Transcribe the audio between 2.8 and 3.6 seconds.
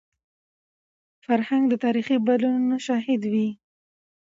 شاهد وي.